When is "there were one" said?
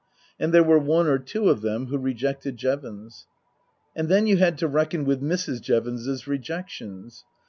0.51-1.05